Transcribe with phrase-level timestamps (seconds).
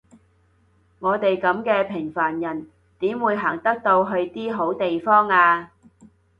[0.97, 2.67] 我哋噉嘅平凡人
[2.97, 5.69] 點會行得到去啲好地方呀？